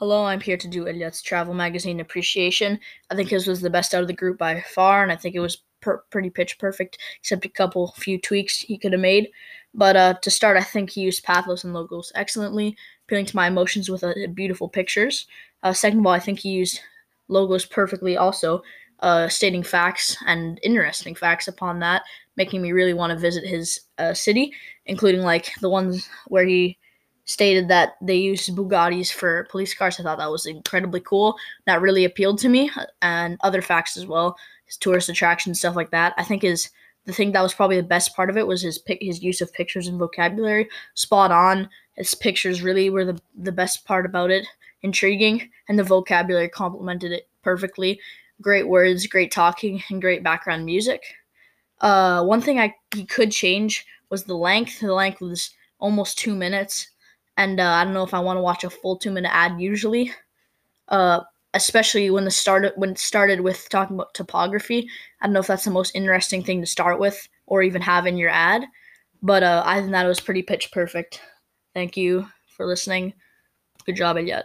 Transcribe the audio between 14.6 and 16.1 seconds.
pictures. Uh, second of